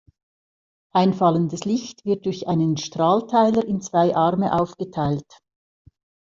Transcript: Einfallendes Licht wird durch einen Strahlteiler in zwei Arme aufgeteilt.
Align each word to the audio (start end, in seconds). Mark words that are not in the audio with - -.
Einfallendes 0.95 1.63
Licht 1.63 2.05
wird 2.05 2.25
durch 2.25 2.47
einen 2.47 2.75
Strahlteiler 2.75 3.63
in 3.63 3.81
zwei 3.81 4.15
Arme 4.15 4.51
aufgeteilt. 4.59 5.37